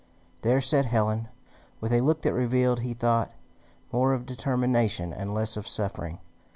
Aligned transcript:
There 0.41 0.61
sat 0.61 0.85
Helen, 0.85 1.27
with 1.79 1.93
a 1.93 2.01
look 2.01 2.23
that 2.23 2.33
revealed, 2.33 2.79
he 2.79 2.95
thought, 2.95 3.31
more 3.91 4.13
of 4.15 4.25
determination 4.25 5.13
and 5.13 5.31
less 5.31 5.55
of 5.55 5.67
suffering. 5.67 6.17